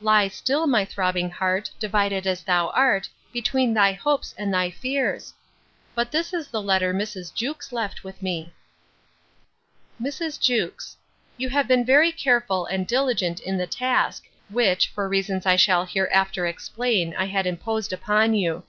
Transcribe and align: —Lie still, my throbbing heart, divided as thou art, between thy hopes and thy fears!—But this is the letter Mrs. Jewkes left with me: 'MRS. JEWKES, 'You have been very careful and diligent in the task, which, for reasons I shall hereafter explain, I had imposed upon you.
—Lie 0.00 0.28
still, 0.28 0.68
my 0.68 0.84
throbbing 0.84 1.30
heart, 1.30 1.68
divided 1.80 2.24
as 2.24 2.44
thou 2.44 2.68
art, 2.68 3.08
between 3.32 3.74
thy 3.74 3.90
hopes 3.92 4.32
and 4.38 4.54
thy 4.54 4.70
fears!—But 4.70 6.12
this 6.12 6.32
is 6.32 6.46
the 6.46 6.62
letter 6.62 6.94
Mrs. 6.94 7.34
Jewkes 7.34 7.72
left 7.72 8.04
with 8.04 8.22
me: 8.22 8.52
'MRS. 10.00 10.38
JEWKES, 10.40 10.96
'You 11.38 11.48
have 11.48 11.66
been 11.66 11.84
very 11.84 12.12
careful 12.12 12.66
and 12.66 12.86
diligent 12.86 13.40
in 13.40 13.56
the 13.58 13.66
task, 13.66 14.26
which, 14.48 14.86
for 14.86 15.08
reasons 15.08 15.44
I 15.44 15.56
shall 15.56 15.84
hereafter 15.84 16.46
explain, 16.46 17.12
I 17.16 17.24
had 17.24 17.44
imposed 17.48 17.92
upon 17.92 18.34
you. 18.34 18.62